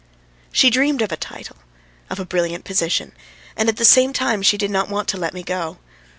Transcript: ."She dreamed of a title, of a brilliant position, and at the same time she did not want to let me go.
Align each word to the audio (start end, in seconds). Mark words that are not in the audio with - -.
."She 0.51 0.71
dreamed 0.71 1.03
of 1.03 1.11
a 1.11 1.15
title, 1.15 1.57
of 2.09 2.19
a 2.19 2.25
brilliant 2.25 2.65
position, 2.65 3.11
and 3.55 3.69
at 3.69 3.77
the 3.77 3.85
same 3.85 4.13
time 4.13 4.41
she 4.41 4.57
did 4.57 4.71
not 4.71 4.89
want 4.89 5.07
to 5.09 5.17
let 5.17 5.31
me 5.35 5.43
go. 5.43 5.77